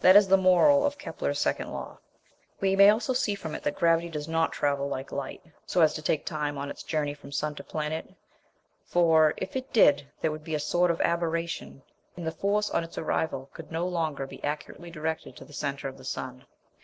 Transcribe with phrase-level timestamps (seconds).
[0.00, 2.00] That is the moral of Kepler's second law.
[2.60, 5.94] We may also see from it that gravity does not travel like light, so as
[5.94, 8.12] to take time on its journey from sun to planet;
[8.84, 11.82] for, if it did, there would be a sort of aberration,
[12.16, 15.86] and the force on its arrival could no longer be accurately directed to the centre
[15.86, 16.46] of the sun.